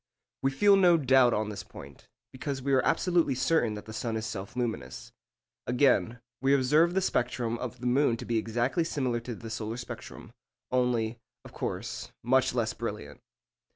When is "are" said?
2.73-2.83